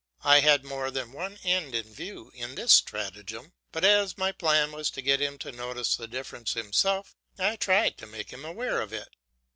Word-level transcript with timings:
I 0.23 0.39
had 0.39 0.65
more 0.65 0.89
than 0.89 1.11
one 1.11 1.37
end 1.43 1.75
in 1.75 1.93
view 1.93 2.31
in 2.33 2.55
this 2.55 2.73
stratagem; 2.73 3.53
but 3.71 3.83
as 3.85 4.17
my 4.17 4.31
plan 4.31 4.71
was 4.71 4.89
to 4.89 5.01
get 5.03 5.21
him 5.21 5.37
to 5.37 5.51
notice 5.51 5.95
the 5.95 6.07
difference 6.07 6.55
himself, 6.55 7.15
I 7.37 7.55
tried 7.55 7.99
to 7.99 8.07
make 8.07 8.31
him 8.33 8.43
aware 8.43 8.81
of 8.81 8.93
it. 8.93 9.09